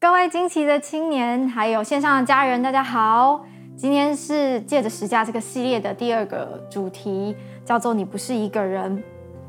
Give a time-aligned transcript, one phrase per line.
[0.00, 3.44] 各位惊奇的青年，还有线上的家人，大家好！
[3.76, 9.02] 今天是借着十架这个系列的第二个主题，叫做“你不是一个人”。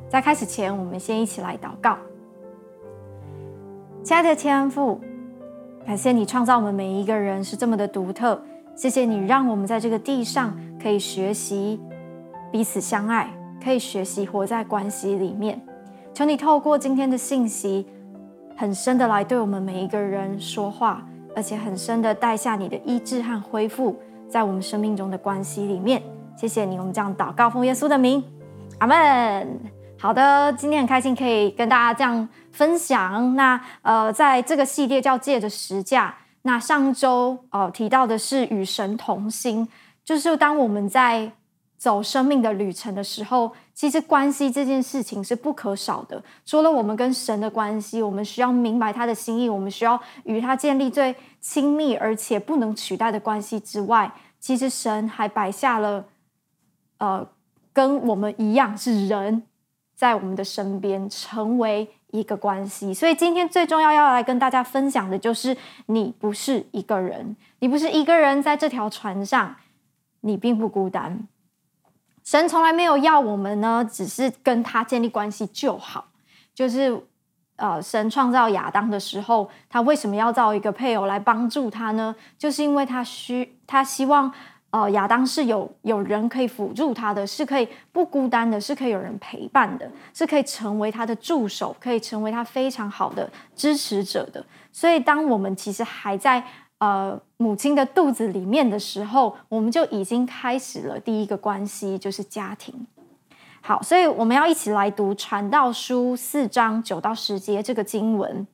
[0.09, 1.95] 在开始前，我们先一起来祷告。
[4.03, 4.99] 亲爱的天父，
[5.85, 8.41] 感谢你创造我们每一个人是这么的独特，
[8.75, 11.79] 谢谢你让我们在这个地上可以学习
[12.51, 13.31] 彼此相爱，
[13.63, 15.61] 可以学习活在关系里面。
[16.11, 17.85] 求你透过今天的信息。
[18.59, 21.01] 很深的来对我们每一个人说话，
[21.33, 23.97] 而且很深的带下你的医治和恢复
[24.27, 26.03] 在我们生命中的关系里面。
[26.35, 28.21] 谢谢你，我们这样祷告，奉耶稣的名，
[28.79, 29.59] 阿门。
[29.97, 33.33] 好的，今天很开心可以跟大家这样分享。
[33.37, 36.13] 那呃，在这个系列叫借着十架。
[36.41, 39.65] 那上周呃提到的是与神同心，
[40.03, 41.31] 就是当我们在。
[41.79, 46.21] 走生命的旅程的时候，其实关系这件事情是不可少的。
[46.45, 56.03] 除了我们跟神的关系，我们需要明白他的心意，我们需要与他建立最亲密而且不能取代的关系之外，其实神还摆下了，
[56.97, 57.25] 呃，
[57.71, 59.43] 跟我们一样是人，
[59.95, 62.93] 在我们的身边成为一个关系。
[62.93, 69.55] 所以今天最重要要来跟大家分享的就是，你不是一个人，你不是一个人在这条船上，
[70.19, 71.25] 你并不孤单。
[72.29, 76.09] 神从来没有要我们呢，只是跟他建立关系就好。
[76.53, 76.95] 就是，
[77.55, 82.15] 呃，神创造亚当的时候，他为什么要造一个配偶来帮助他呢？
[82.37, 84.31] 就是因为他需，他希望，
[84.69, 94.45] 呃，亚当是有有人可以辅助他的，是可以不孤单的，是可以有人陪伴的，是可以成为他的助手，可以成为他非常好的支持者的。
[94.71, 96.43] 所以，当我们其实还在。
[96.79, 102.87] 呃，母亲的肚子里面的时候，我们就已经开始了第一个关系，就是家庭。
[103.61, 108.47] 好，所以我们要一起来读《传道书》四章九到十节这个经文：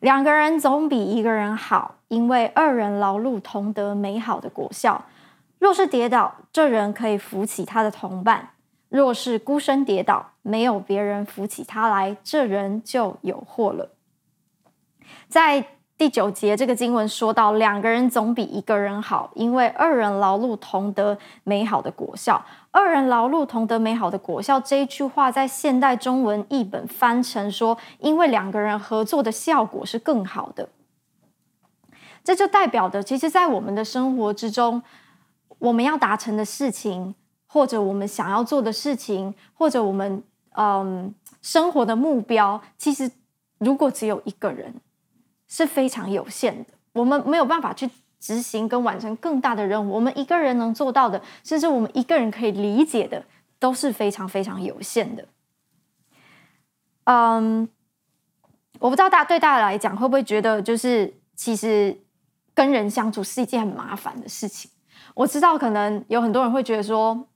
[0.00, 5.04] 两个人总比一个人好，因为二人劳碌同得美好的果效。
[5.58, 8.54] 若是跌倒，这人可以扶起他的同伴；
[8.88, 13.90] 若是孤身跌倒，没有别人扶起他来，这人就有祸了。
[15.28, 15.66] 在
[15.98, 22.40] 第九节这个经文说到，两个人总比一个人好，因为二人劳碌同得美好的果效。
[22.70, 30.68] 二人劳碌同得美好的果效这一句话，在现代中文译本翻成说，因为两个人合作的效果是更好的。
[32.22, 34.80] 这就代表的，其实，在我们的生活之中，
[35.58, 37.16] 我们要达成的事情，
[37.48, 40.22] 或者我们想要做的事情，或者我们
[40.52, 43.10] 嗯生活的目标，其实
[43.58, 44.72] 如果只有一个人。
[45.48, 47.88] 是非常有限的，我们没有办法去
[48.20, 49.92] 执行跟完成更大的任务。
[49.92, 53.24] 我们一个人能做到的，甚至我们一个人可以理解的，
[53.58, 55.26] 都是非常非常有限的。
[57.04, 57.68] 嗯，
[58.78, 61.98] 我不知道大家对大家来讲会不会觉得，就是其实
[62.54, 64.70] 跟人相处是一件很麻烦的事情。
[65.14, 67.26] 我知道可能有很多人会觉得说。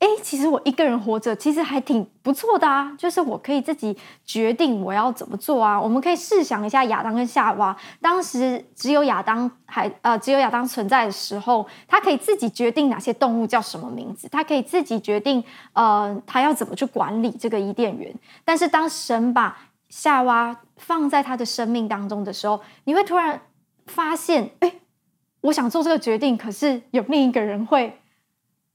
[0.00, 2.90] 哎，其实我一个人活着，其实还挺不错的啊。
[2.96, 3.94] 就是我可以自己
[4.24, 5.78] 决定我要怎么做啊。
[5.78, 15.44] 我们可以试想一下亚当跟夏娃，当时只有亚当还呃，只有亚当存在的时候，他可以自己决定哪些动物叫什么名字，他可以自己决定
[15.74, 18.10] 呃，他要怎么去管理这个伊甸园。
[18.42, 19.58] 但是当神把
[19.90, 23.38] 夏娃放在他的生命当中的时候，你会突然
[23.86, 24.72] 发现，哎，
[25.42, 27.99] 我想做这个决定，可是有另一个人会。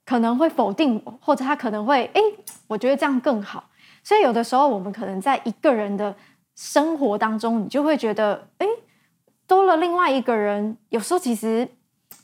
[0.06, 2.22] 可能会否定我，或者他可能会哎，
[2.68, 3.66] 我觉得这样更好。
[4.04, 6.16] 所以有的时候，我们可能在一个人的
[6.56, 8.68] 生活当中，你就会觉得哎，
[9.48, 11.68] 多了另外一个人，有时候其实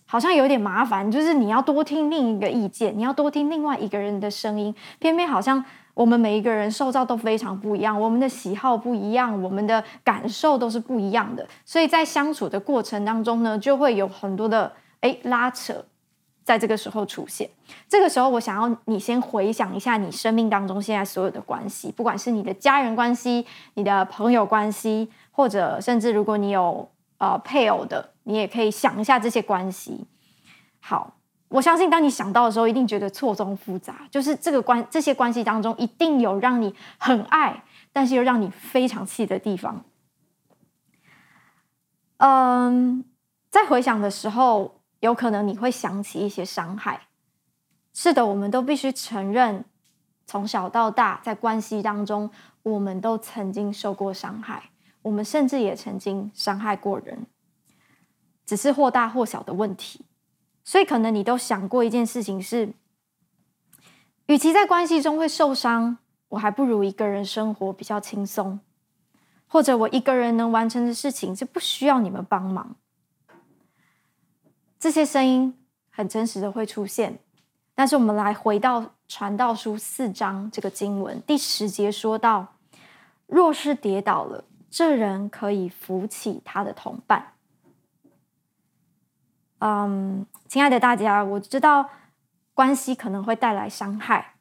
[0.05, 1.09] 好像有点麻烦。
[1.11, 4.75] 就是你要多听另一个意见，你要多听另外一个人的声音。
[4.99, 5.65] 偏偏好像
[5.95, 11.47] 我们每一个人受造都非常不一样，我们的喜好不一样，我们的感受都是不一样的。
[11.65, 15.83] 所以在相处的过程当中呢，就会有很多的哎拉扯。
[16.43, 17.47] 在这个时候出现，
[17.87, 26.89] 这个时候我想要你先回想一下你生命当中现在所有的关系，不管是你的家人关系、你的朋友关系，或者甚至如果你有
[27.19, 30.07] 呃配偶的，你也可以想一下这些关系。
[30.79, 31.13] 好，
[31.49, 37.63] 我相信当你想到的时候，一定觉得错综复杂，就是这个关这些关系当中一定有让你很爱，
[37.93, 39.85] 但是又让你非常气的地方。
[42.17, 43.05] 嗯，
[43.51, 44.80] 在回想的时候。
[45.01, 47.07] 有可能你会想起一些伤害，
[47.93, 49.65] 是的，我们都必须承认，
[50.25, 52.31] 从小到大在关系当中，
[52.63, 54.69] 我们都曾经受过伤害，
[55.01, 57.25] 我们甚至也曾经伤害过人，
[58.45, 60.05] 只是或大或小的问题。
[60.63, 62.73] 所以，可能你都想过一件事情是，
[64.27, 65.97] 与其在关系中会受伤，
[66.29, 68.59] 我还不如一个人生活比较轻松。
[69.47, 72.75] 或者我一个人能完成的事情是不需要你们帮忙。
[74.81, 75.55] 这些声音
[75.91, 77.19] 很真实的会出现，
[77.75, 82.55] 但是我们来回到传道书四章这个经文第十节说到：
[83.27, 87.33] 若是跌倒了，这人可以扶起他的同伴。
[89.59, 91.87] 嗯，亲爱的大家，我知道
[92.55, 94.33] 关系可能会带来伤害，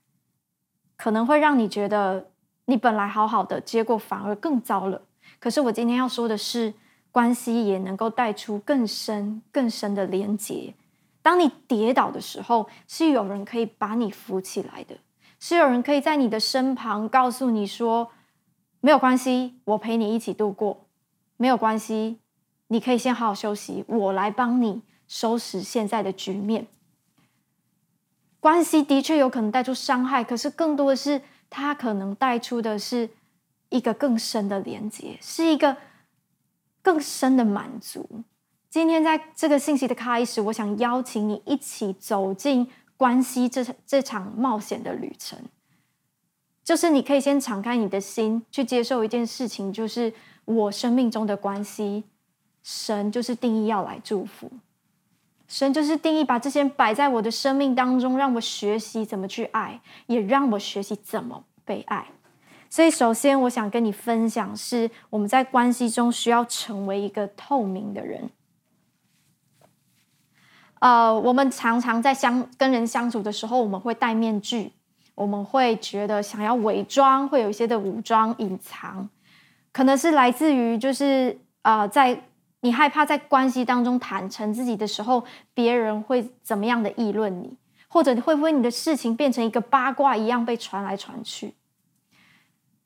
[0.96, 2.30] 可能会让你觉得
[2.64, 5.02] 你本来好好的，结果反而更糟了。
[5.38, 6.72] 可是我今天要说的是，
[7.10, 10.74] 关系也能够带出更深、更深的连结。
[11.22, 14.96] 当你跌倒的时候，是有人可以把你扶起来的，
[15.38, 18.10] 是有人可以在你的身旁告诉你说
[18.80, 20.86] ：“没有关系，我陪你一起度过。
[21.36, 22.18] 没有关系，
[22.68, 26.68] 你可以先好好休息，我来帮你。”收拾现在的局面，
[28.38, 31.20] 关系的确有可能带出伤害，可是更多的是，
[31.50, 33.10] 它可能带出的是
[33.70, 35.76] 一个更深的连接，是一个
[36.82, 38.08] 更深的满足。
[38.68, 45.38] 今天在这个信息的开始，我想邀请你一起走进关系这这场冒险的旅程，
[46.62, 50.12] 就是你可以先敞开你的心，去接受一件事情，就是
[50.44, 52.04] 我生命中的关系，
[52.62, 54.50] 神就是定义要来祝福。
[55.48, 62.06] 神就是定义，把这些摆在我的生命当中，让我学习怎么去爱，也让我学习怎么被爱。
[62.70, 68.30] 所以，首先我想跟你分享，是我们在关系中需要成为一个透明的人。
[70.78, 74.72] 呃，我们常常在相跟人相处的时候，我们会戴面具，
[75.16, 79.10] 我们会觉得想要伪装，会有一些的武装隐藏，
[79.72, 82.22] 可能是来自于就是呃在。
[82.62, 85.24] 你害怕在关系当中坦诚自己的时候，
[85.54, 87.56] 别人会怎么样的议论你，
[87.88, 91.54] 或者会不会你的事情变成一个八卦一样被传来传去？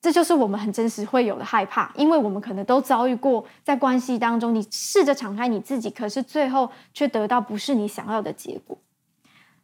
[0.05, 8.77] 这就是我们很真实会有的害怕，因为我们可能都遭遇过，在关系当中，你试着敞开你自己，可是最后却得到不是你想要的结果。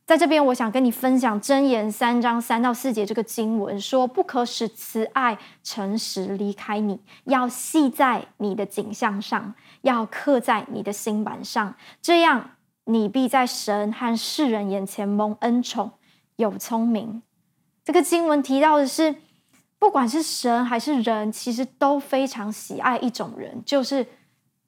[0.06, 12.52] 在这边，我想跟你分享箴言三章三到四节这个经文，说：“不可使慈爱、诚实离开你，要系在你的颈项上，要刻在你的心板上，这样
[12.86, 15.93] 你必在神和世人眼前蒙恩宠，
[16.36, 17.20] 有聪明。”
[17.84, 19.16] 这个经文提到的是，
[19.81, 24.06] 不管是神还是人，其实都非常喜爱一种人，就是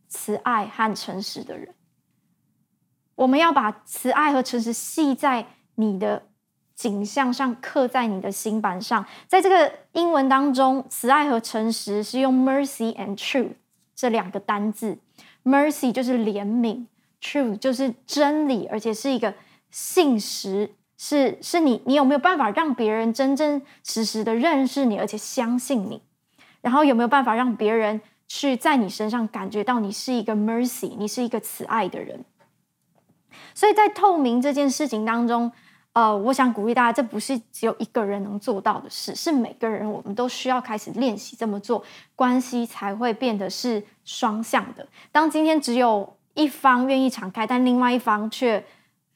[0.08, 1.72] 慈爱和诚实的人。
[3.14, 6.30] 我们要把慈爱和诚实系在你的
[6.74, 9.04] 颈项上，刻在你的心板上。
[9.28, 13.52] 在这个英文当中，慈爱和诚实是用 mercy and truth
[13.94, 14.98] 这两个单字。
[15.44, 16.86] mercy 就是怜悯
[17.20, 19.34] ，truth 就是真理，而且是一个
[19.70, 26.00] 信实，是是你你有没有办法让别人真真实实的认识你，而且相信你？
[26.60, 32.24] 然后有没有办法让别人去在你身上感觉到你是一个 mercy，你是一个慈爱的人？
[33.52, 35.50] 所以在透明这件事情当中，
[35.92, 41.82] 呃，我想鼓励大家，这不是只有一个人能做到的事，是每个人我们都需要开始练习这么做，
[42.14, 44.86] 关系才会变得是双向的。
[45.10, 48.64] 当今天只有一方愿意敞开，但另外一方却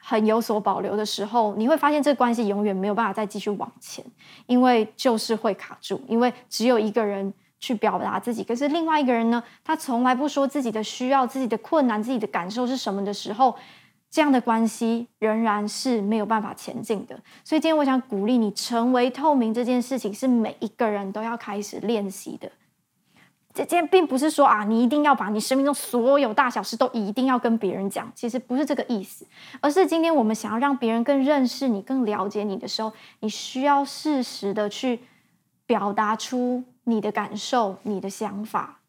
[0.08, 4.04] 很有所保留的时候，你会发现这个关系永远没有办法再继续往前，
[4.46, 13.56] 因为就是会卡住，因为只有一个人去表达自己，可是另外一个人呢，他从来不说自己的需要、自己的困难、自己的感受是什么的时候。
[14.08, 22.50] 这样的关系仍然是没有办法前进的，所以今天我想鼓励你成为透明这件事情，是每一个人都要开始练习的。
[23.56, 29.26] 这今天并不是说啊，你一定要把你生命中所有大小事都一定要跟别人讲，其实不是这个意思，
[29.62, 35.00] 而是今天我们想要让别人更认识你、更了解你的时候，你需要适时的去
[35.64, 38.80] 表达出你的感受、你的想法，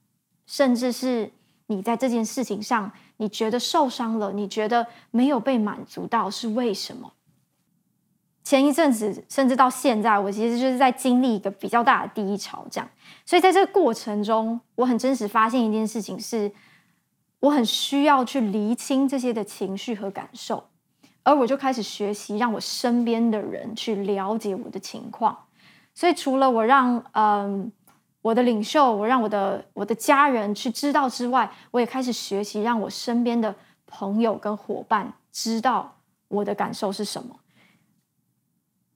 [0.46, 1.32] 甚至是
[1.68, 2.92] 你在这件事情上。
[3.20, 7.14] 你觉得受伤了，你觉得没有被满足到，是为什么？
[8.48, 12.90] 前一阵子，甚至到现在，我其实就是在经历一个比较大的低潮，这样。
[13.26, 16.50] 所以在这个过程中，我很真实发现一件事情是，
[17.42, 20.64] 我很需要去厘清这些的情绪和感受，
[21.24, 25.38] 而我就开始学习，让我身边的人去了解我的情况。
[25.94, 27.70] 所以除了我让嗯。
[28.24, 35.96] 我的领袖，我让我的我的家人去知道之外，我也开始学习，让我身边的朋友跟伙伴知道
[36.28, 37.40] 我的感受是什么。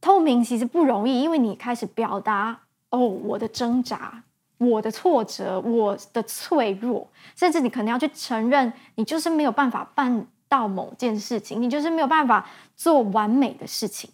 [0.01, 4.23] 透明其实不容易，因为你开始表达哦，我的挣扎、
[4.57, 14.09] 我的挫折、我的脆弱，甚至你可能要去承认，你就是没有办法办到某件事情，你就是没有办法做完美的事情。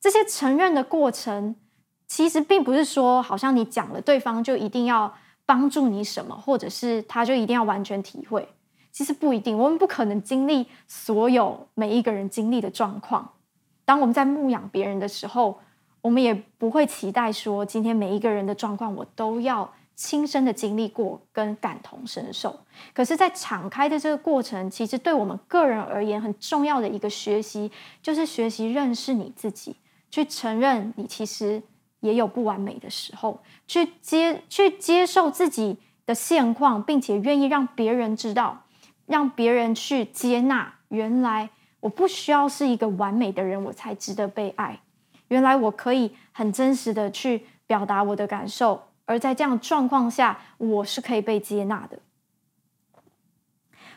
[0.00, 1.54] 这些承认的过程。
[2.12, 5.14] 其实并不是说，好像你讲了，对方就一定要
[5.46, 8.48] 帮助你什么，或者是他就一定要完全体会。
[8.90, 13.30] 其实不一定，我们不可能经历所有每一个人经历的状况。
[13.90, 15.58] 当我们在牧养别人的时候，
[16.00, 22.56] 我们也不会期待说今天每一个人的状况我都要亲身的经历过跟感同身受。
[22.94, 27.68] 可是，在敞开的这个过程，其实对我们个人而言很重要的一个学习，
[28.00, 29.74] 就是学习认识你自己，
[30.08, 31.60] 去承认你其实
[31.98, 38.62] 也有不完美的时候，去接去接受自己的现况，并且愿意让别人知道，
[39.06, 41.50] 让别人去接纳，原来。
[41.80, 44.80] 我不需要是一个完美的人，我才值得被爱。
[45.28, 51.98] 原来我可以很真实的去表达我的感受，而在这样状况下，我是可以被接纳的。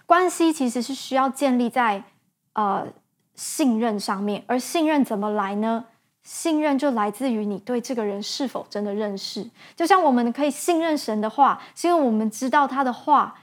[0.06, 2.04] 关系其实是需要建立在
[2.54, 2.88] 呃
[3.36, 5.86] 信任上面，而信任怎么来呢？
[6.24, 9.50] 信任就来自于你对这个人是否真的认识。
[9.76, 13.36] 就像我们可以信任神的话，是因为我们知道他的话。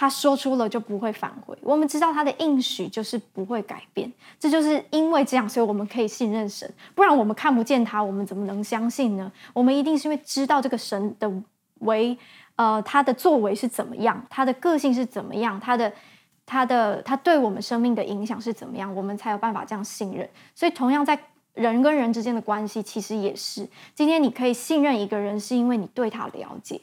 [0.00, 6.66] 他说出了就不会反悔，我们知道他的应许就是不会改变，这就是因为这样，所以我们可以信任神。
[6.94, 9.30] 不然我们看不见他，我们怎么能相信呢？
[9.52, 11.30] 我们一定是因为知道这个神的
[11.80, 12.16] 为，
[12.56, 15.92] 呃，他的作为是怎么样，他的个性是怎么样，他的
[16.46, 20.26] 他的他对我们生命的影响是怎么样，我们才有办法这样信任。
[20.54, 21.18] 所以，同样在
[21.52, 26.80] 人跟人之间的关系，其实也是，今天你可以信任一个人，是因为你对他了解。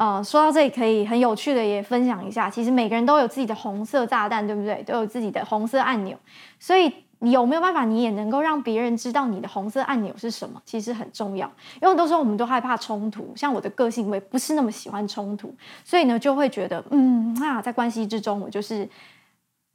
[0.00, 4.82] 呃，说到这里可以很有趣的也分享一下，其实每个人都有自己的红色炸弹，对不对？
[4.84, 6.18] 都有自己的红色按钮，
[6.58, 10.62] 所以你有没有办法，你也能够让别人知道你的红色按钮是什么？
[10.64, 15.54] 其实很重要，因为很多时候我们都害怕冲突，像我的个性，我也不是那么喜欢冲突，
[15.84, 18.88] 所以呢，就会觉得，嗯，啊在关系之中，我就是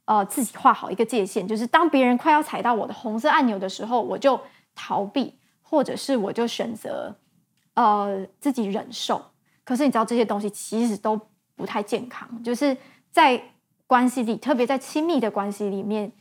[0.06, 4.40] 呃自己画好一个界限，就是当别人快要踩到我的红色按钮的时候，我就
[4.74, 7.14] 逃避，或者是我就选择
[7.74, 9.22] 呃自己忍受。
[9.66, 11.20] 可是你知道这些东西其实都
[11.56, 12.74] 不太健康，就是
[13.10, 13.42] 在
[13.88, 16.12] 关系里，特别在亲密的关系里面，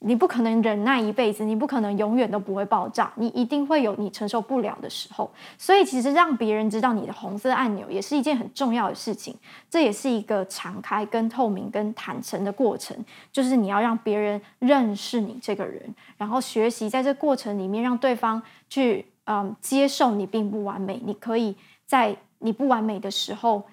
[0.00, 5.30] 你不可能忍耐一辈子，你不可能永远都不会爆炸，你一定会有你承受不了的时候。
[5.56, 9.36] 所以其实让别人知道你的红色按钮也是一件很重要的事情，
[9.68, 12.96] 这也是一个敞开、跟透明、跟坦诚的过程，
[13.30, 21.54] 就是你要让别人认识你这个人，然后学习在这过程里面让对方去嗯接受你并不完美，你可以
[21.86, 22.16] 在。
[22.40, 23.66] 你不完美的时候，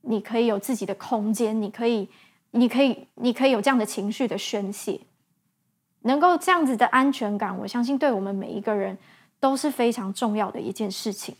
[0.00, 2.08] 你可以有自己的空间，你可以，
[2.52, 5.00] 你可以，你可以有这样的情绪的宣泄，
[6.02, 8.96] 能够这样子的安全感，我相信对我们每一个人
[9.38, 11.36] 都是非常重要的一件事情。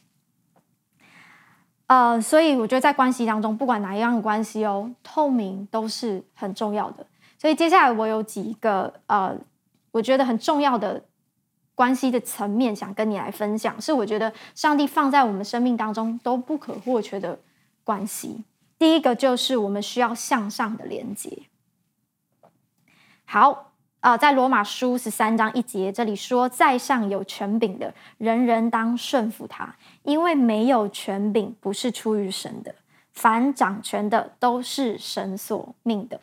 [1.86, 7.06] 呃，所以我觉得在关系当中，不管哪一样关系哦，透明都是很重要的。
[7.38, 9.36] 所以接下来我有几个呃，
[9.92, 11.04] 我觉得很重要的。
[11.74, 17.38] 关系的层面，想跟你来分享，是我觉得上帝放在我们生命当中都不可或缺的
[17.82, 18.44] 关系。
[18.78, 21.44] 第一个就是我们需要向上的连接。
[23.24, 32.74] 好，呃，在罗马书十三章一节这里说，在上有权柄的，人人当顺服他，因为没有权柄不是出于神的，
[33.12, 36.20] 凡掌权的都是神所命的。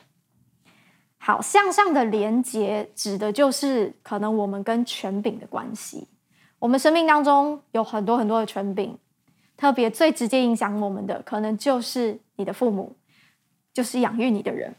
[1.23, 6.07] 好，向上的连接指的就是可能我们跟权柄的关系。
[6.57, 8.97] 我们生命当中有很多很多的权柄，
[9.55, 12.95] 特别最直接影响我们的，可能就是你的父母，
[13.71, 14.75] 就是养育你的人。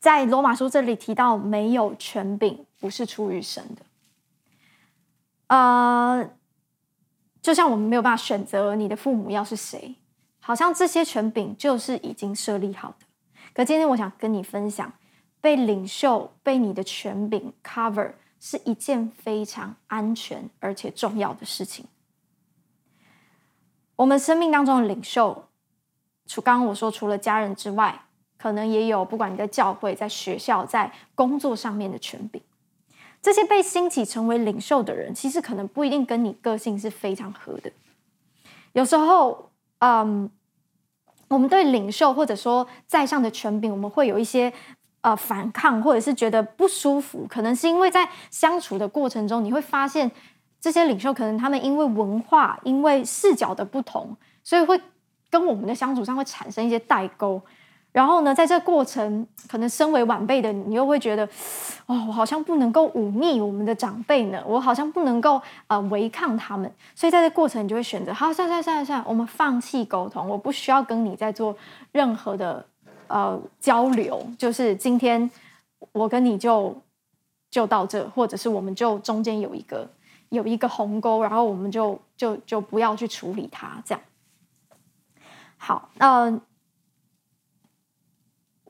[0.00, 3.82] 在罗马书这里提到，没有权柄不是出于神的。
[5.48, 6.30] 呃，
[7.42, 9.94] 就像我们没有办法选择你的父母要是谁，
[10.40, 13.05] 好像这些权柄就是已经设立好的。
[13.56, 14.92] 可今天我想跟你分享，
[15.40, 21.86] 被领袖、被你的权柄 cover 是一件非常安全而且重要的事情。
[23.96, 25.48] 我们生命当中的领袖，
[26.26, 28.02] 除刚刚我说除了家人之外，
[28.36, 32.42] 可能也有不管你在教会、在学校、在工作上面的权柄。
[33.22, 37.72] 这些被兴起成为领袖的人，其实可能不一定跟你个性是非常合的。
[38.74, 40.30] 有时候，嗯。
[41.28, 44.52] 我们对领袖或者说在上的权柄，我们会有一些
[45.00, 47.26] 呃反抗，或者是觉得不舒服。
[47.28, 50.10] 可能是因为在相处的过程中，你会发现
[50.60, 54.80] 这些领袖可能他们因为文化、因为视角的不同，所以会
[55.30, 57.40] 跟我们的相处上会产生一些代沟。
[57.96, 61.24] 然后呢，在这过程，可能身为晚辈的你又会觉得，
[61.86, 71.56] 哦，我好像不能够忤逆我们的长辈呢，我好像不能够呃违抗他们，所以在这过程，你就会选择，好，算算算算，我们放弃沟通，我不需要跟你再做
[71.92, 72.62] 任何的
[73.06, 75.30] 呃交流，就是今天
[75.92, 76.76] 我跟你就
[77.50, 79.88] 就到这，或者是我们就中间有一个
[80.28, 84.04] 有一个鸿沟，然后我们就就就不要去处理它，这样。
[85.56, 86.38] 好，呃，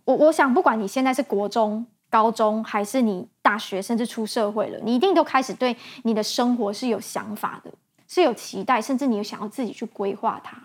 [0.06, 7.70] 我我想，不管你现在是国中、高中，还是你大学，甚至出社会了，你一定都开始对你的生活是有想法的，
[8.06, 10.56] 是有期待，甚至你想要自己去规划它。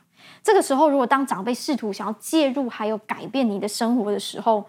[0.44, 4.64] 这个时候，如果当长辈试图想要介入，还有改变你的生活的时候，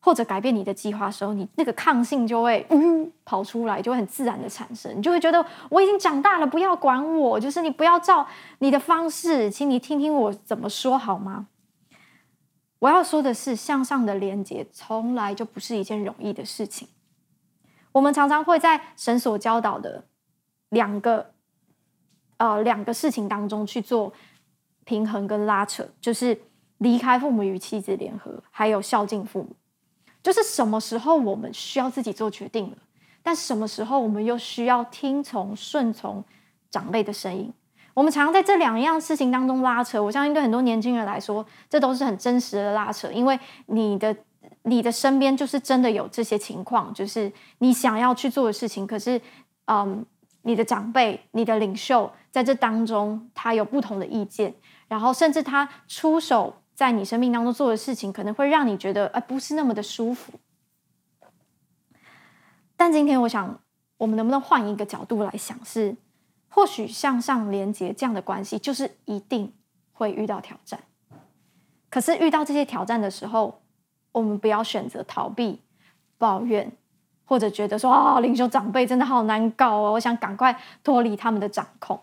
[0.00, 4.92] 或者改变你的计划的时候，你那个抗性就会嗯跑出来，就会很自然的产生。
[4.98, 8.26] 你就会觉得我已经长大了，不要管我，就是你不要照
[8.58, 11.46] 你的方式，请你听听我怎么说好吗？
[12.80, 16.88] 我要说的是，向上的连接从来就不是一件容易的事情。
[17.92, 20.04] 我们常常会在神所教导的
[20.70, 21.34] 两个
[22.38, 24.12] 呃两个事情当中去做
[24.84, 26.40] 平衡跟拉扯，就是
[26.78, 29.54] 离开父母与妻子联合，还有孝敬父母。
[30.22, 32.76] 就是什么时候我们需要自己做决定了，
[33.22, 36.24] 但什么时候我们又需要听从顺从
[36.70, 37.52] 长辈的声音？
[37.94, 40.02] 我们常常在这两样事情当中拉扯。
[40.02, 44.16] 我相信对很多年轻人来说，这都是很真实的拉扯，因为你的
[44.62, 49.20] 你的身边就是真的有这些情况，就是你想要去做的事情，可是
[49.66, 50.04] 嗯，
[50.42, 54.54] 你的长辈、你的领袖在这当中他有不同的意见，
[54.88, 56.56] 然后甚至他出手。
[56.72, 60.32] 在你生命当中做的事情，可能会让你觉得，哎，不是那么的舒服。
[62.74, 63.60] 但今天，我想，
[63.98, 65.94] 我们能不能换一个角度来想，是
[66.50, 69.52] 或许向上连接这样的关系，就是一定
[69.92, 70.80] 会遇到挑战。
[71.88, 73.62] 可是遇到这些挑战的时候，
[74.12, 75.62] 我们不要选择逃避、
[76.18, 76.70] 抱怨，
[77.24, 81.98] 或者觉得说，啊、领袖长辈真的好难搞哦，我想赶快脱离他们的掌控。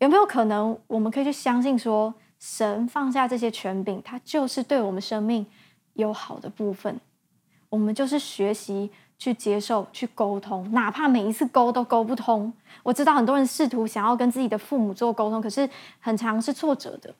[0.00, 5.46] 有没有可能，我们可以去相信说，神放下这些权柄，他就是对我们生命
[5.94, 7.00] 有好的部分。
[7.68, 8.90] 我们就是学习
[9.22, 12.52] 去接受、去沟通，哪怕每一次沟都沟不通。
[12.82, 17.14] 我知道很多人试图想要跟自己的父母做沟通，可是很常是挫折的。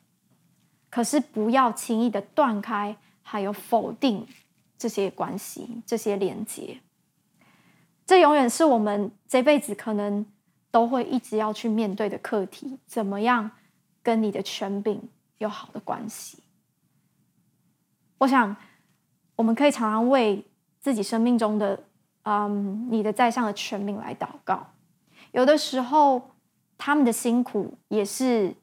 [0.91, 4.27] 可是不要轻易的断开，还有否定
[4.77, 6.81] 这些关系、这些连接。
[8.05, 10.27] 这永远是我们这辈子可能
[10.73, 12.81] 都会一直要去面对的课题。
[12.85, 13.53] 怎么样？
[14.03, 15.01] 跟你的权柄
[15.39, 16.43] 有好的关系，
[18.19, 18.57] 我想
[19.37, 20.45] 我们可以常常为
[20.81, 21.85] 自己生命中的
[22.23, 24.67] 嗯，你的在上的权柄来祷告。
[25.33, 26.31] 有的时候
[26.77, 28.55] 他们的辛苦也是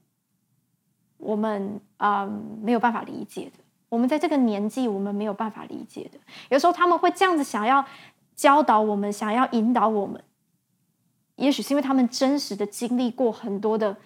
[1.17, 3.63] 我们嗯没有办法理解的。
[3.89, 6.19] 我们在这个年纪，我们没有办法理解的。
[6.49, 7.85] 有时候他们会这样子想要
[8.35, 10.23] 教导我们，想要引导我们，
[11.35, 13.97] 也许是因为他们真实的经历过很多的。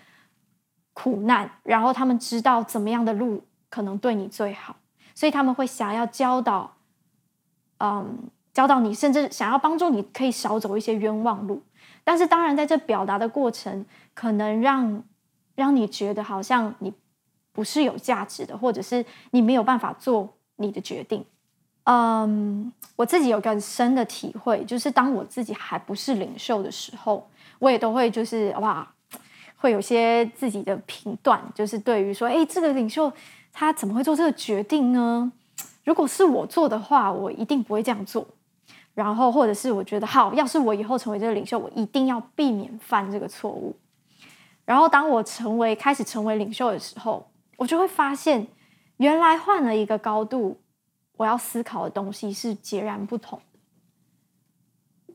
[0.96, 4.76] 苦难，然后他们知道怎么样的路可能对你最好，
[5.16, 6.76] 所以他们会想要教导，
[7.80, 11.62] 嗯，教导你，甚至想要帮助你，可以少走一些冤枉路。
[12.04, 15.04] 但是，当然，在这表达的过程，可能让
[15.56, 16.94] 让你觉得好像你
[17.52, 21.26] 不是有价值的，或者是你没有办法做你的决定。
[21.86, 27.28] 嗯，我自己有个很深的体会，就是当我自己还不是领袖的时候，
[27.60, 28.88] 我也都会就是哇。
[29.56, 33.10] 会有些自己的评断，就是对于说，哎，这个领袖
[33.54, 35.32] 他怎么会做这个决定呢？
[35.86, 38.28] 如果是我做的话，我一定不会这样做。
[38.94, 43.76] 然后，或者是我觉得，好，要是我以后成为这个领袖，我一定要避免犯这个错误。
[44.66, 47.28] 然后，当我成为开始成为领袖的时候，
[47.58, 48.48] 我就会发现，
[48.98, 50.62] 原来换了一个高度，
[51.18, 53.60] 我要思考的东西是截然不同的，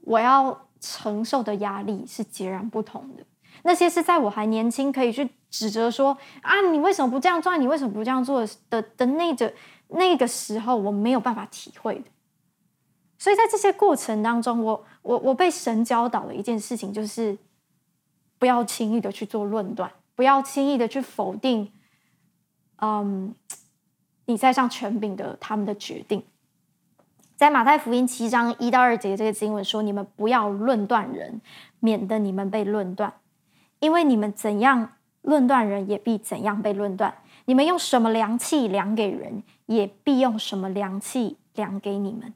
[0.02, 3.24] 我要承受的压力是截然不同的。
[3.62, 7.56] 那些是在我还年轻可以去指责说啊，你为什么不这样做？
[7.56, 9.52] 你为什么不这样做的的那个
[9.88, 12.04] 那个时候，我没有办法体会的。
[13.18, 17.36] 所以在这些过程当中，我我我被神教导的一件事情就是，
[18.38, 21.72] 不要轻易的去做论断，不要轻易的去否定，
[22.76, 23.34] 嗯，
[24.26, 26.22] 你在上权柄的他们的决定。
[27.34, 31.40] 在马太福音七章一到二节这个经文说：“你们不要论断人，
[31.78, 33.14] 免得你们被论断。”
[33.78, 37.12] 因为你们怎样论断人，也必怎样被论断；
[37.44, 42.34] 你们用什么量器量给人，也必用什么量器量给你们。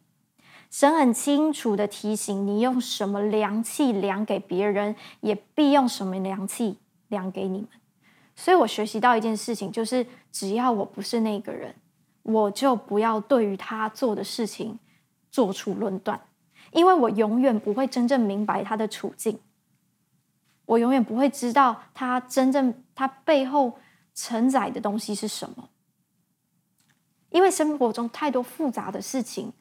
[0.72, 7.68] 神很清楚的提醒你，用什么量器量给别人，也必用什么量器量给你们。
[8.34, 11.74] 所以我学习到一件事情，就是只要我不是那个人，
[12.22, 14.78] 我就不要对于他做的事情
[15.30, 16.18] 做出论断，
[16.72, 19.38] 因为我永远不会真正明白他的处境。
[20.64, 23.74] 我永远不会知道他真正他背后
[24.14, 25.68] 承载的东西是什么，
[27.28, 29.52] 因为生活中太多复杂的事情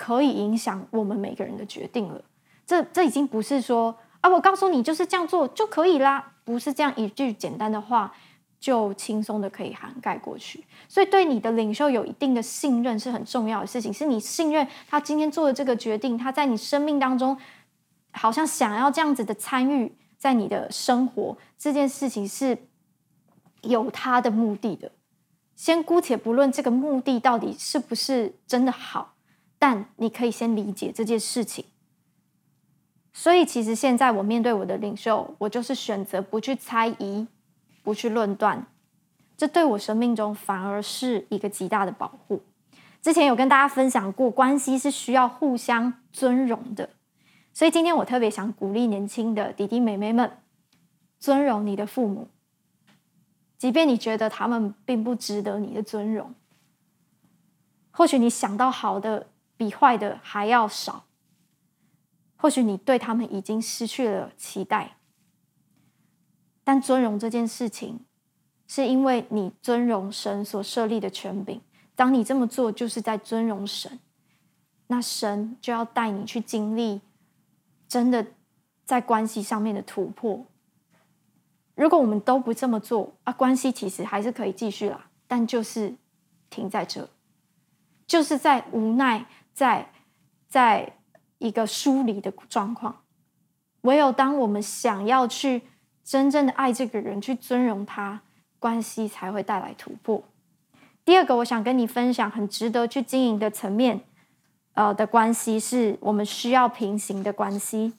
[0.00, 2.24] 可以影响我们每个人的决定了。
[2.66, 8.10] 这这已经不是说啊，我告诉你就是这样做就可以啦，不是这样一句简单的话
[8.58, 10.64] 就轻松的可以涵盖过去。
[10.88, 17.36] 所以对你的领袖有一定的信任是很重要的事情，是你信任他今天做的这个决定，他在你生命当中
[18.12, 22.56] 好像想要这样子的参与在你的生活，这件事情是
[23.60, 24.90] 有他的目的的。
[25.56, 29.12] 先姑且不论这个目的到底是不是真的好，
[29.60, 31.66] 但你可以先理解这件事情。
[33.12, 37.26] 所以，其实现在我面对我的领袖，我就是选择不去猜疑，
[37.82, 38.66] 不去论断，
[39.36, 42.42] 这对我生命中反而是一个极大的保护。
[43.02, 46.90] 之前有跟大家分享过，关系是需要互相尊荣的，
[47.52, 50.30] 所以今天我特别想鼓励年轻的弟弟妹妹们，
[51.18, 52.28] 尊荣你的父母。
[53.58, 56.34] 即便你觉得他们并不值得你的尊荣，
[57.90, 59.26] 或许你想到好的
[59.60, 61.04] 比坏的还要少，
[62.34, 64.96] 或许你对他们已经失去了期待，
[66.64, 68.00] 但尊荣这件事情，
[68.66, 71.60] 是因为你尊荣神所设立的权柄。
[71.94, 74.00] 当你这么做，就是在尊荣神，
[74.86, 77.02] 那神就要带你去经历
[77.86, 78.28] 真的
[78.86, 80.46] 在关系上面的突破。
[81.74, 85.94] 如果我们都不这么做啊，关系其实还是可以继续啦，但就是
[86.48, 87.06] 停在这，
[88.06, 89.26] 就是在无奈，
[89.60, 89.90] 在
[90.48, 90.96] 在
[91.36, 93.02] 一个疏离的状况。
[93.82, 95.60] 唯有当我们想要去
[96.02, 98.22] 真正的爱这个人，去尊荣他，
[98.58, 100.22] 关系才会带来突破。
[101.04, 104.00] 第二个，我想跟你分享很值得去经营的层面，
[104.72, 107.92] 呃的关系，是我们需要平行的关系。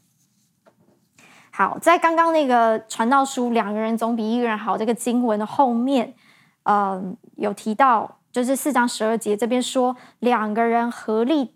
[1.52, 6.16] 好，在刚刚那个传道书“两个人总比一个人好”这个经文的后面，
[6.64, 11.54] 嗯、呃，有提到，就是四章十二节这边说，两个人合力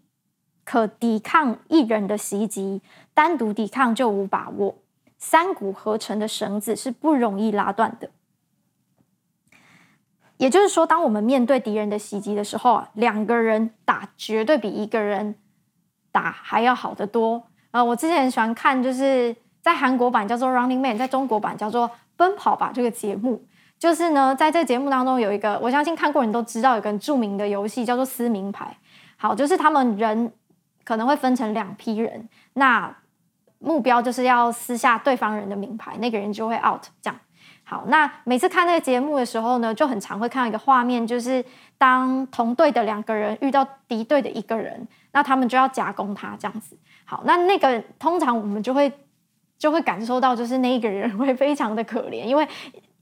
[0.63, 2.81] 可抵抗一人的袭击，
[3.13, 4.77] 单独抵抗就无把握。
[5.17, 8.09] 三股合成的绳子是不容易拉断的。
[10.37, 15.35] 也就是说，当我们面对敌人的袭击的时候啊，两个人打绝对比一个人
[16.11, 17.47] 打还要好得多。
[17.71, 19.35] 呃，我之前很喜欢看，就是。
[19.65, 23.43] 在韩国版叫做《Running Man》，在中国版叫做《奔跑吧》这个节目，
[23.85, 28.75] 就是呢，在这个节目当中有一个，我相信看过人都知道，有个著名的游戏叫做撕名牌。
[29.15, 30.33] 好，就是他们人
[30.83, 32.91] 可能会分成两批人，那
[33.59, 36.81] 目标就是要撕下对方人的名牌，那个人就会 out。
[36.99, 37.19] 这样，
[37.63, 41.45] 好，那每次看那个节目的时候呢，就很常会看到一个画面，就是
[41.77, 46.75] 当同队的两个人遇到敌对的一个人，那他们就要夹攻他这样子。
[47.03, 48.91] 好，那那个通常我们就会。
[49.57, 52.45] 就会感受到，就是那一个人会非常的可怜，因为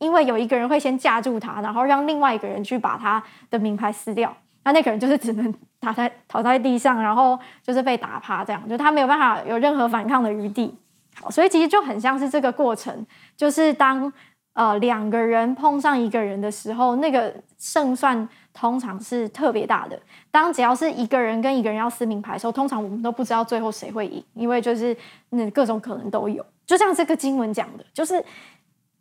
[0.04, 4.36] 因为有一个人会先架住他，然后让另外一个人去把他的名牌撕掉，
[4.66, 10.76] 那那个人就是只能倒在倒在地上，然后就是被打趴，这样就他没有办法有任何反抗的余地。
[11.16, 13.06] 好，所以其实就很像是这个过程，
[13.38, 14.12] 就是当
[14.54, 19.98] 呃两个人碰上一个人的时候，那个胜算通常是特别大的。
[20.32, 24.96] 当只要是一个人跟一个人要撕名牌的时候，通常我们都不知道最后谁会赢，因为就是
[25.30, 26.46] 那各种可能都有。
[26.66, 28.24] 就像这个经文讲的，就是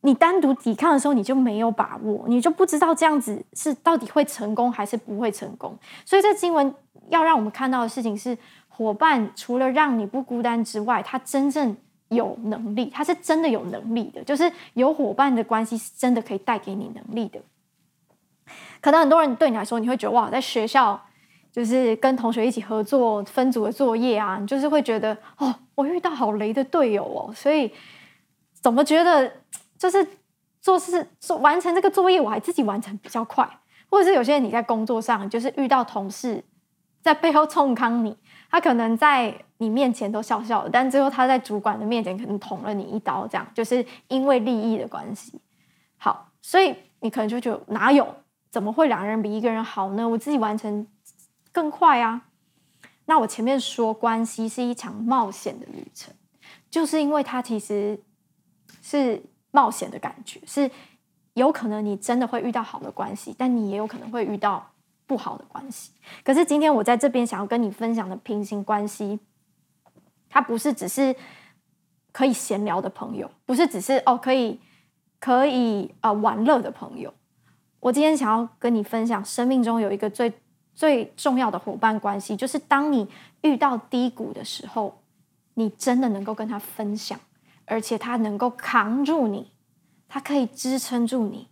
[0.02, 5.76] 你单独抵抗的时候，你就没有把握，你就不知道这样子是到底会成功还是不会成功。
[6.04, 6.74] 所以这经文
[7.08, 8.36] 要让我们看到的事情是，
[8.68, 11.76] 伙伴除了让你不孤单之外，他真正
[12.08, 17.40] 有能力，他是真的有能力的，就是有伙伴的关系是真的可以带给你能力的。
[18.80, 21.00] 可能很多人对你来说，你会觉得哇，在学校。
[21.54, 27.70] 就是跟同学一起合作分组的作业啊，你就是会觉得哦，我遇到好雷的队友哦，所以
[28.54, 29.30] 怎么觉得
[29.82, 30.06] 就是
[30.60, 33.48] 做事做完成这个作业，我还自己完成比较快，
[33.90, 36.44] 或者是有些人你在工作上就是遇到同事
[37.02, 38.16] 在背后冲康你，
[38.48, 45.40] 他可能在你面前都笑笑的，但最后他在主管的面前可能捅了你一刀，这样就是因为利益的关系。
[45.96, 48.06] 好，所以你可能就觉得哪有，
[48.52, 50.08] 怎么会两个人比一个人好呢？
[50.08, 50.86] 我自己完成。
[51.54, 52.22] 更快啊！
[53.04, 56.14] 那我前面说，关系是一场冒险的旅程，
[56.70, 58.00] 就是因为它其实
[58.80, 60.68] 是冒险的感觉，是
[61.34, 64.68] 有可能你真的会遇到好的关系，但你也有可能会遇到
[65.06, 65.92] 不好的关系。
[66.24, 69.20] 可是今天我在这边想要跟你分享的平行关系，
[70.28, 71.14] 它不是只是
[72.10, 74.58] 可以闲聊的朋友，不是只是哦可以
[75.20, 77.14] 可以、呃、玩乐的朋友。
[77.78, 80.32] 我今天想要跟你分享，生命中有一个最。
[80.74, 83.06] 最重要的伙伴关系，就是当你
[83.42, 85.02] 遇到低谷的时候，
[85.52, 87.20] 你真的能够跟他分享，
[87.66, 89.52] 而且他能够扛住你，
[90.08, 91.48] 他可以支撑住你，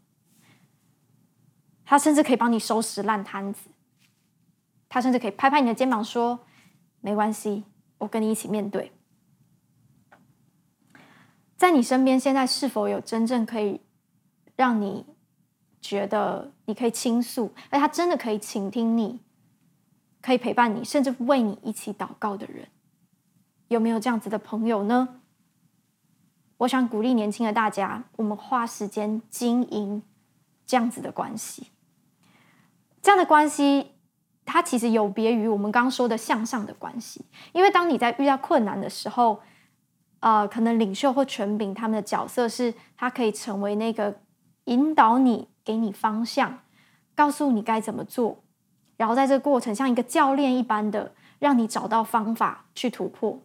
[1.85, 3.71] 他甚至可以帮你收拾烂摊子，
[4.89, 6.41] 他甚至可以拍拍你的肩膀说
[7.01, 7.65] ：“没关系，
[7.99, 8.93] 我跟你一起面对。”
[11.57, 13.81] 在你身边，现在是否有真正可以
[14.57, 15.05] 让你
[15.81, 19.21] 觉得你可以倾诉，而他真的可以倾听你，
[20.23, 22.69] 可以陪伴你，甚至为你一起祷告的人，
[23.69, 25.20] 有没有这样子的朋友呢？
[26.61, 30.03] 我想鼓励年轻的大家，我们花时间经营
[30.67, 31.69] 这样子的关系。
[33.01, 33.93] 这样的关系，
[34.45, 39.41] 它其实有别于我们刚刚说的向上的关系，因为当你在遇到困难的时候，
[40.21, 44.21] 呃，可能领袖或权柄他们的角色是，他可以成为那个
[44.65, 46.59] 引导你、给你方向、
[47.15, 48.45] 告诉你该怎么做，
[48.99, 53.41] 然后在这个过程像一个教练一般的，让你找到方法去突破。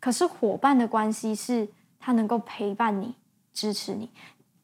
[0.00, 1.68] 可是伙伴的关系是，
[2.04, 3.14] 他能够陪伴你、
[3.54, 4.10] 支持你。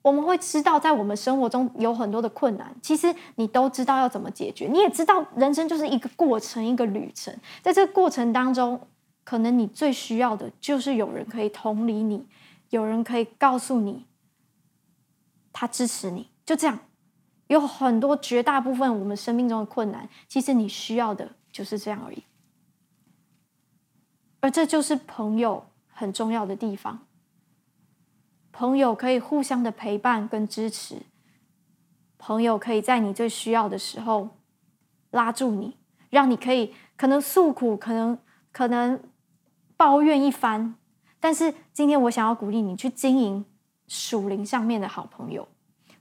[0.03, 4.67] 我们会知道，在我们生活中有很多的困难，其实你都知道要怎么解决。
[4.67, 7.35] 你也知道，人生就是一个过程，一个旅程。
[7.63, 8.79] 在这个过程当中，
[9.25, 12.27] 可能你最需要的就是有人可以同理你，
[12.69, 14.05] 有人可以告诉你，
[15.51, 16.29] 他支持你。
[16.45, 16.79] 就这样，
[17.47, 22.23] 有很多绝大部分我们生命中的困难，其实你需要的就是这样而已。
[24.41, 27.07] 而这就是朋友很重要的地方。
[28.53, 31.03] 朋友可以互相的陪伴跟支持，
[32.19, 34.29] 朋友可以在你最需要的时候
[35.11, 35.77] 拉住你，
[36.11, 38.19] 让你可以可能诉苦，可能
[38.53, 39.01] 可能
[39.77, 40.75] 抱怨一番。
[41.21, 43.45] 但是今天我想要鼓励你去经营
[43.89, 45.47] 属灵上面的好朋友，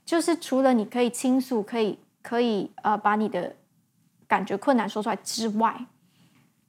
[0.04, 3.56] 就是除了你可以倾诉，可以可以呃把你的
[4.26, 5.86] 感觉困难说出来之外，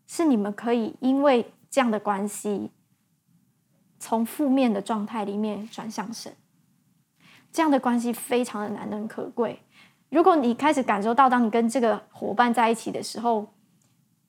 [0.05, 2.71] 是你们可以因为这样的关系。
[4.01, 6.35] 从负面的状态里面转向神，
[7.51, 9.61] 这样的关系非常的难能可贵。
[10.09, 13.53] 如果你开始感受到，当你跟这个伙伴在一起的时候，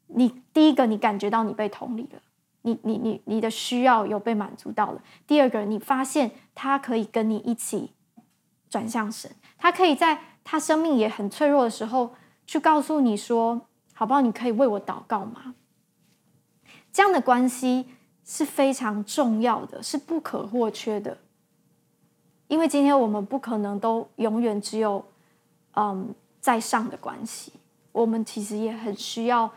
[0.08, 2.20] 你第一个你感觉到你被同理了，
[2.60, 5.02] 你你你你的需要有被满足到了。
[5.26, 7.94] 第二个，你发现他可以跟你一起
[8.68, 12.14] 转向神，他可以在他生命也很脆弱的时候
[12.46, 13.62] 去告诉你说
[13.94, 14.20] ：“好不好？
[14.20, 15.54] 你可以为我祷告吗？”
[16.92, 17.86] 这样的关系。
[18.24, 21.16] 是非常重要的，是不可或缺的。
[22.48, 25.04] 因为今天我们不可能都永远只有
[25.74, 27.52] 嗯在上的关系，
[27.92, 29.50] 我们其实也很需要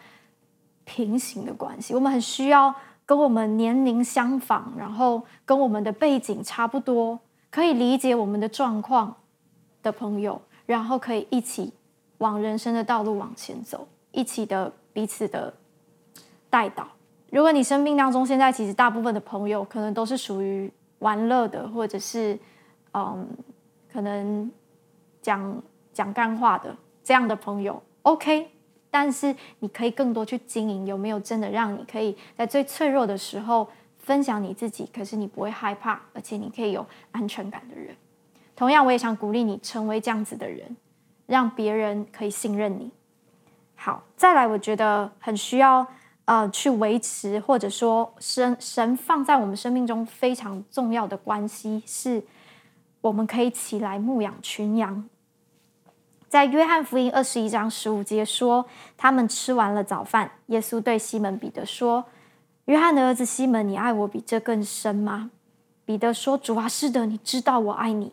[0.85, 1.93] 平行的关系。
[1.93, 2.73] 我们很需要
[3.05, 7.19] 跟我们年龄相仿，然后跟我们的背景差不多，
[7.51, 9.15] 可以理解我们的状况
[9.83, 11.73] 的朋友，然后可以一起
[12.19, 15.53] 往人生的道路往前走，一起的彼此的
[16.49, 16.87] 带导。
[17.31, 22.37] 如果你生命当中现在其实大部分的朋友可能都是属于玩乐的，或者是
[22.93, 23.27] 嗯，
[23.91, 24.49] 可能
[25.21, 25.61] 讲
[25.91, 28.49] 讲干话的这样的朋友，OK。
[28.89, 37.93] 但是你可以更多去经营，有没有真的让你可以在最脆弱的时候分享你自己，可是你不会害怕，而且你可以有安全感的人。
[38.55, 40.77] 同样，我也想鼓励你成为这样子的人，
[41.25, 42.89] 让别人可以信任你。
[43.75, 45.85] 好，再来，我觉得很需要。
[46.25, 52.23] 呃，去维持或者说神神放在我们生命中非常重要的关系，是
[53.01, 55.07] 我们可以起来牧养群羊。
[56.27, 58.65] 在约翰福音二十一章十五节说，
[58.97, 62.03] 他们吃完了早饭，耶稣对西门彼得说
[62.65, 65.31] ：“约翰的儿子西门，你爱我比这更深吗？”
[65.85, 68.11] 彼得说：“主啊，是的，你知道我爱你。”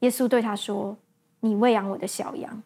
[0.00, 0.96] 耶稣对他说
[1.40, 2.62] ：“你喂养我的小羊。”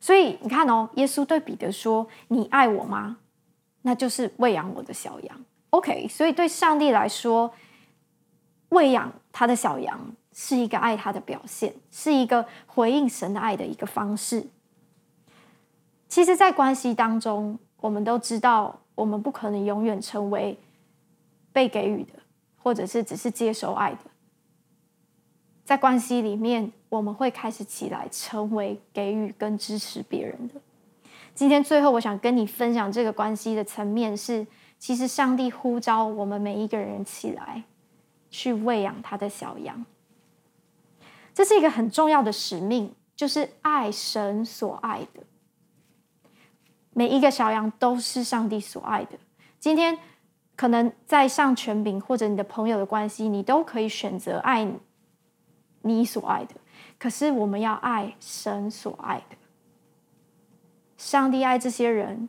[0.00, 3.18] 所以你看哦，耶稣对彼得说：“你爱我吗？
[3.82, 7.52] 那就是喂养我的小羊。” OK，所以对上帝来说，
[8.70, 10.00] 喂养他的小羊
[10.32, 14.46] 是一个爱他的表现，是一个回应神的爱的一个方式。
[16.08, 20.58] 其实，在关系当中，我们都知道，我们不可能永远成为
[21.52, 22.12] 被给予的，
[22.56, 23.98] 或者是只是接受爱的。
[25.68, 30.54] 在关系里面，我们会开始起来，成为给予跟支持别人的。
[31.34, 34.46] 今天最后，我想跟你分享这个关系的层面是：
[34.78, 37.64] 其实上帝呼召我们每一个人起来，
[38.30, 39.84] 去喂养他的小羊。
[41.34, 45.22] 这是一个很重要的使命，就是爱神所爱的。
[46.94, 49.18] 每一个小羊都是上帝所爱的。
[49.60, 49.98] 今天
[50.56, 54.72] 可能在上权柄或者你的朋友的关系，你都可以选择爱你
[55.88, 56.04] 你。
[56.04, 56.54] 所爱的，
[56.98, 59.36] 可是我们要爱神所爱的。
[60.96, 62.28] 上帝爱这些人，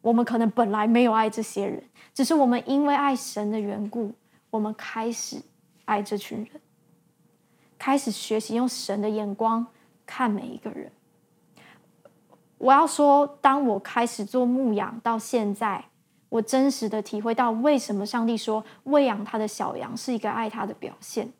[0.00, 1.84] 我们可能本来没有爱这些人，
[2.14, 4.12] 只是我们因为爱神的缘故，
[4.50, 5.42] 我们开始
[5.84, 6.60] 爱这群人，
[7.78, 9.66] 开始学习用神的眼光
[10.04, 10.90] 看每一个人。
[12.58, 15.84] 我要说，当我开始做牧养到现在，
[16.28, 21.30] 我真实的体会到为什么上帝说喂养他的小羊是一个爱他的表现。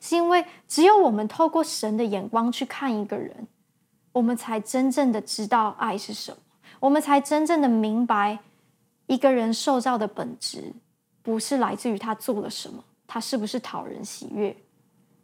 [0.00, 3.46] 是因为只有我们透过神的眼光去看一个人，
[4.12, 6.38] 我们才真正的知道爱是什么，
[6.80, 8.38] 我们才真正的明白
[9.06, 10.72] 一个人受造的本质，
[11.22, 14.56] 不是来自于他做了什么，他是不是讨人喜悦，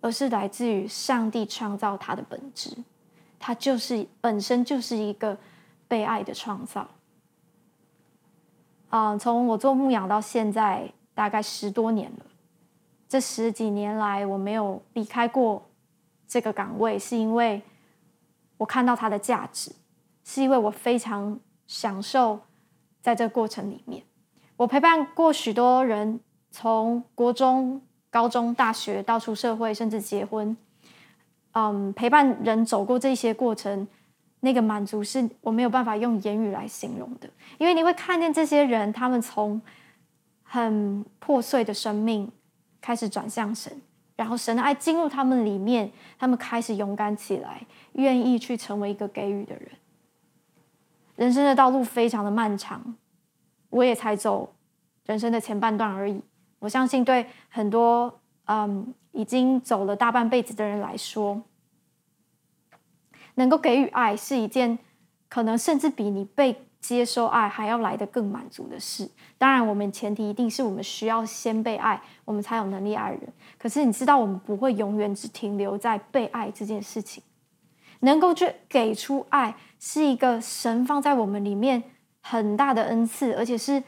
[0.01, 2.71] 而是来自于上帝创造他的本质，
[3.39, 5.37] 他就是本身就是一个
[5.87, 6.87] 被爱的创造。
[8.91, 12.25] 嗯、呃，从我做牧养到现在大概十多年了。
[13.09, 15.71] 这十几年来，我没有离开过
[16.27, 17.63] 这个岗位，是因为
[18.59, 19.73] 我看到它的价值，
[20.25, 22.39] 是因为我非常享受
[23.01, 24.03] 在这个过程里面。
[24.57, 30.55] 我陪伴过许多人，从国中、高中、大学到出社会，甚至结婚。
[31.53, 33.89] 嗯，陪伴人走过这些过程，
[34.41, 39.59] 那个满足是我没有办法用言语来形容的，因为你会看见这些人，他们从
[40.43, 42.31] 很破碎的生命。
[42.81, 43.81] 开始转向神，
[44.17, 49.71] 然后神的爱进入他们里面，他们开始勇敢起来，愿意去成为一个给予的人。
[51.17, 52.97] 人生的道路非常的漫长，
[53.71, 54.55] 我也才走
[55.05, 56.23] 人生的前半段而已。
[56.61, 61.43] 我相信对很多嗯已经走了大半辈子的人来说，
[63.35, 64.79] 能够给予爱是一件
[65.29, 66.65] 可能甚至比你被。
[66.81, 73.21] 接受爱还要来得更满足的事，当然，我们前提一定是我们需要先被爱，我们才有能力爱人。
[73.59, 77.23] 可是你知道，我们不会永远只停留在被爱这件事情，
[78.01, 81.83] 能够去给出爱，是一个神放在我们里面
[82.21, 83.83] 很大的恩赐，而且是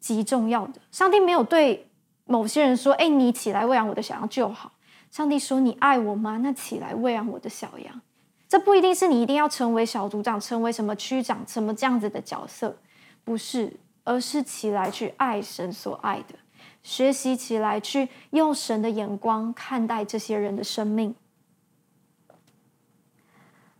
[0.00, 0.80] 极重要的。
[0.90, 1.88] 上帝没有对
[2.26, 4.72] 某些人说：“哎，你起来喂养我的小羊就好。”
[5.10, 6.38] 上帝说：“你爱我吗？
[6.42, 8.00] 那起来喂养我的小羊。”
[8.46, 12.76] 这不一定是你一定要成为小组长，成为什么区长，什么这样子的角色，
[13.24, 16.36] 不是，而是起来去爱神所爱的，
[16.82, 21.16] 学习起来去用神的眼光看待这些人的生命。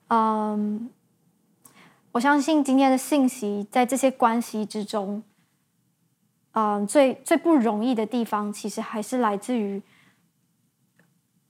[0.08, 0.90] 嗯，
[2.12, 5.22] 我相信今天的信息在这些关系之中，
[6.52, 9.80] 嗯，最最不容易的地方，其实还是来自于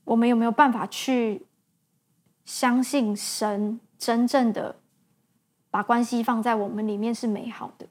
[0.05, 1.47] 我们有没有办法去。
[2.45, 4.77] 相信神真正的
[5.71, 7.87] 把关系放在我们里面是美好的。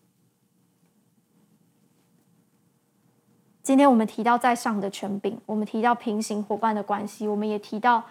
[3.62, 8.04] 今天我们提到在上的权柄，我们提到平行伙伴的关系，我们也提到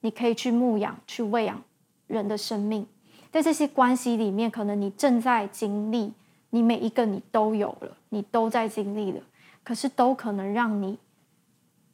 [0.00, 1.62] 你可以去牧养、去喂养
[2.06, 2.86] 人的生命。
[3.30, 6.12] 在这些关系里面，可能你正在经历，
[6.50, 9.22] 你每一个你都有了，你都在经历了，
[9.64, 10.98] 可是都可能让你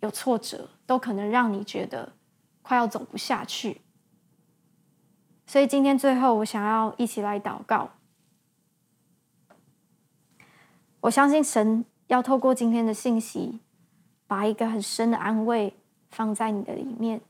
[0.00, 2.12] 有挫折，都可能让你觉得。
[2.68, 3.80] 快要走不下去，
[5.46, 7.92] 所以今天最后，我想要一起来祷告。
[11.00, 13.60] 我相信神要透过今天的信息，
[14.26, 15.72] 把一个很深的安慰
[16.10, 17.22] 放在你的里面，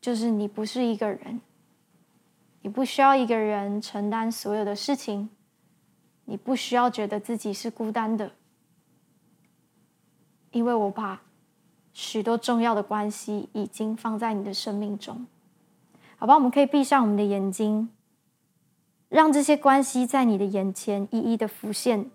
[0.00, 1.42] 就是你不是一个人，
[2.62, 5.28] 你不需要一个人承担所有的事情，
[6.24, 8.32] 你不需要觉得自己是孤单的，
[10.50, 11.20] 因为我把。
[11.92, 15.26] 许多重要的关系已经放在你的生命中，
[16.16, 16.34] 好吧？
[16.34, 17.90] 我们可以闭上我们的眼睛，
[19.08, 22.10] 让这些关系在你的眼前一一的浮现。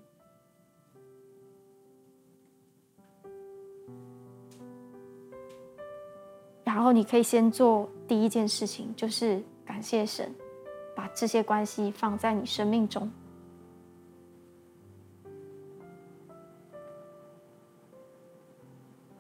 [6.63, 10.33] 然后你可以先做第一件事情，就是感谢神，
[10.95, 13.09] 把这些关系放在你生命中。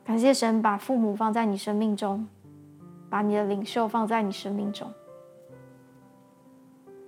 [0.05, 2.27] 感谢神把父母放在你生命中，
[3.09, 4.89] 把你的领袖放在你生命中。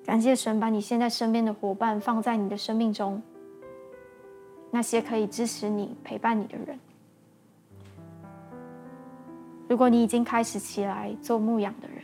[0.04, 3.22] 感谢神把你现在身边的伙伴放在你的生命中，
[4.72, 6.80] 那些可以支持你、陪伴你的人。
[9.70, 12.02] 如果你已经开始起来做牧养的人，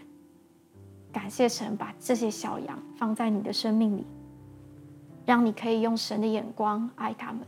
[1.11, 4.05] 感谢神把这些小羊放在你的生命里，
[5.25, 7.41] 让你可以用神的眼光爱他们。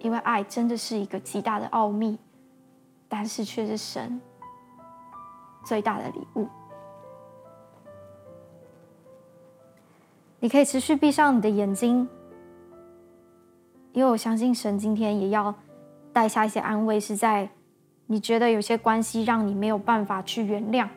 [0.00, 2.18] 因为爱真的是一个极大的奥秘，
[3.08, 4.20] 但是却是神
[5.64, 6.48] 最大的礼物。
[10.40, 12.08] 你可以持续闭上你的眼睛，
[13.92, 15.52] 因为我相信神今天也要
[16.12, 17.48] 带下一些安慰，是在
[18.06, 20.88] 你觉得有些关系让你没有办法去原谅，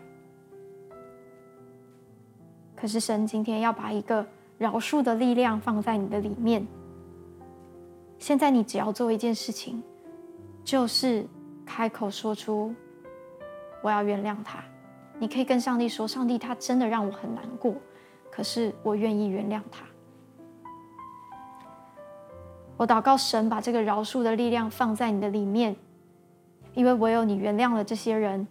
[2.75, 4.23] 可是神今天要把一个
[4.59, 6.65] 饶恕的力量放在你的里面。
[8.21, 9.81] 现在你只要做一件事情，
[10.63, 11.27] 就是
[11.65, 12.71] 开口说出
[13.81, 14.63] “我要原谅他”。
[15.17, 17.73] 你可以跟上帝说：“上帝，他真的让我很难过，
[18.29, 19.83] 可是我愿意原谅他。”
[22.77, 25.75] 我祷告神把这个饶恕的力量放在你的里面，
[26.75, 28.47] 因为唯有你原谅了这些人，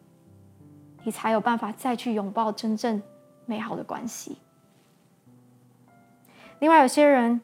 [1.04, 3.00] 你才有办法再去拥抱真正
[3.46, 4.38] 美好的关系。
[6.58, 7.40] 另外，有些人，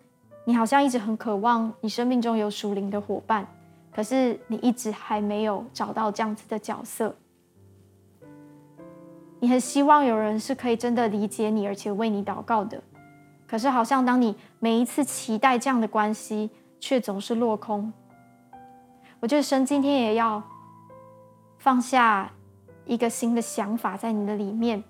[0.49, 3.45] 你好像一直很渴望你生命中有属灵的伙伴，
[3.93, 7.13] 可是你一直还没有找到这样子的角色。
[9.41, 12.81] 你很希望有人是可以真的理解你，而且为你祷告的，
[13.45, 17.93] 可是好像当你每一次期待这样的关系，却总是落空。
[19.19, 20.41] 我觉得神今天也要
[21.59, 22.31] 放下
[22.85, 24.85] 一个新的想法在你的里面，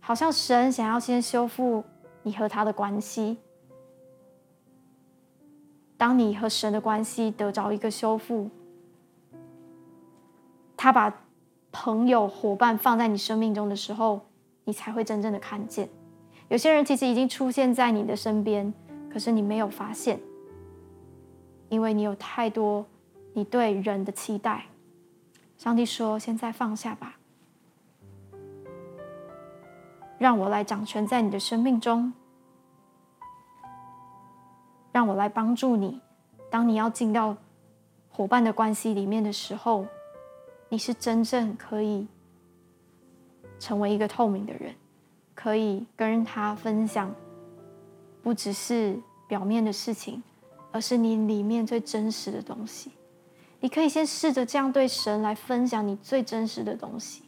[0.00, 1.82] 好像神想要先修复
[2.22, 3.38] 你和他的关系。
[5.96, 8.48] 当你和神的关系得着一个修复，
[10.76, 11.22] 他把
[11.72, 14.20] 朋友、伙伴放在你生命中的时候，
[14.64, 15.88] 你才会真正的看见。
[16.48, 18.72] 有些人其实已经出现在你的身边。
[19.10, 20.20] 可是你没有发现，
[21.70, 22.84] 因为你有太多
[23.32, 24.66] 你对人的期待。
[25.56, 27.17] 上帝说：“现在放下吧，
[30.18, 32.12] 让我来掌权在你的生命中，
[34.92, 36.00] 让我来帮助你。
[36.50, 37.36] 当你要进到
[38.10, 39.86] 伙伴的关系里面的时候，
[40.68, 42.06] 你是真正可以
[43.58, 44.74] 成为一个透明的人，
[45.34, 47.14] 可以跟他分享。”
[48.20, 50.22] 不只是表面的事情，
[50.72, 52.90] 而是你里面最真实的东西。
[53.60, 57.27] 你可以先试着这样对神来分享你最真实的东西。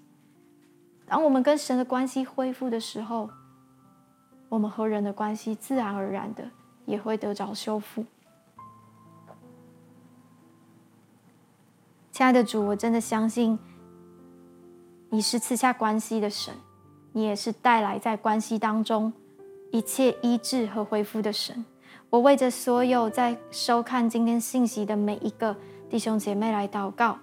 [1.11, 3.29] 当我们跟神的关系恢复的时候，
[4.49, 6.45] 我们和人的关系自然而然的
[6.87, 8.05] 也会得着修复。
[12.13, 13.59] 亲爱的主，我真的相信
[15.09, 16.55] 你是赐下关系的神，
[17.11, 19.13] 你也是带来在关系当中。
[19.73, 21.65] 一切医治和恢复的神，
[22.09, 25.57] 我为着所有在收看今天信息的每一个
[25.89, 27.19] 弟兄姐妹来祷告，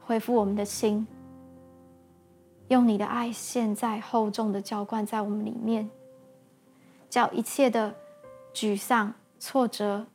[0.00, 1.06] 恢复我们的心，
[2.68, 5.90] 用你的爱现在厚重的浇灌在我们里面，
[7.08, 7.94] 叫一切的
[8.54, 10.06] 沮丧、挫折，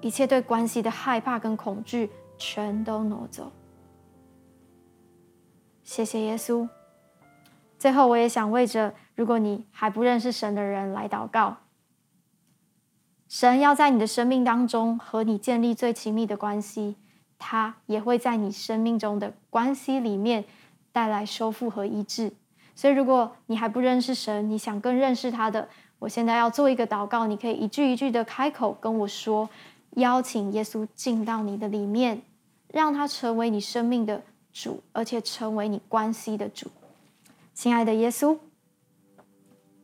[0.00, 3.50] 一切对关系的害怕跟恐惧，全都挪走。
[5.82, 6.68] 谢谢耶稣。
[7.78, 11.56] 最后，我也想为着如果你还不认识神的人来祷告。
[13.26, 16.96] 神要在你的生命当中和你建立最亲密的关系，
[17.38, 20.44] 他也会在你生命中的关系里面
[20.92, 22.32] 带来修复和医治。
[22.74, 25.68] 所以，如果你还不认识神，你想更认识他的，
[25.98, 29.48] 我现在要做一个祷告，你可以一句一句的开口跟我说，
[29.96, 32.22] 邀请耶稣进到你的里面，
[32.68, 34.22] 让他成为你生命的
[34.52, 36.68] 主，而且成为你关系的主。
[37.52, 38.38] 亲爱的耶稣，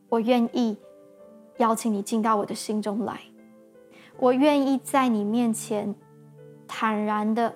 [0.09, 0.77] 我愿意
[1.57, 3.19] 邀请你进到我的心中来。
[4.17, 5.93] 我愿意在你面前
[6.67, 7.53] 坦然的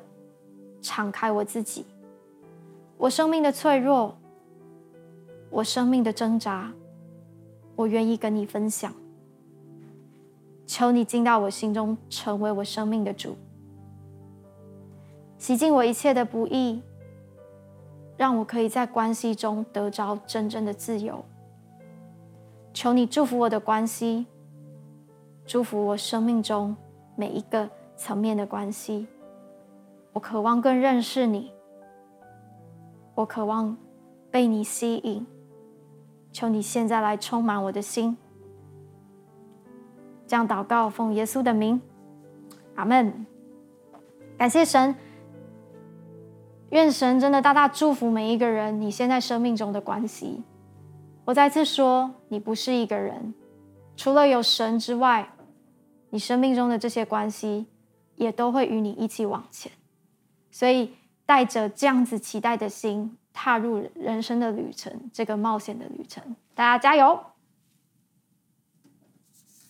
[0.79, 1.83] 敞开我自己，
[3.01, 4.15] 我生命的脆弱，
[5.49, 6.71] 我生命的挣扎，
[7.75, 8.93] 我愿意跟你分享。
[10.67, 13.35] 求你进到我心中，成为我生命的主，
[15.39, 16.83] 洗净我一切的不义。
[18.17, 21.25] 让我可以在关系中得着真正的自由。
[22.71, 24.27] 求你祝福我的关系，
[25.43, 26.77] 祝福我生命中
[27.15, 29.07] 每一个层面的关系。
[30.13, 31.51] 我渴望更认识你，
[33.15, 33.77] 我渴望
[34.29, 35.25] 被你吸引。
[36.31, 38.17] 求你现在来充满我的心。
[40.25, 41.81] 这样祷告，奉耶稣的名，
[42.75, 43.25] 阿门。
[44.37, 44.95] 感谢神。
[46.69, 50.41] 愿神真的大大祝福每一个人，你现在生命中的关系。
[51.25, 53.33] 我再次说，你不是一个人，
[53.97, 55.33] 除了有神之外，
[56.11, 57.67] 你生命中的这些关系
[58.15, 59.69] 也都会与你一起往前。
[60.49, 60.93] 所以，
[61.25, 67.30] 带着这样子期待的心，踏入人生的旅程，这个冒险的旅程，大家加油！